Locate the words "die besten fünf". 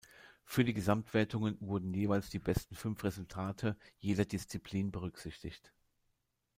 2.31-3.03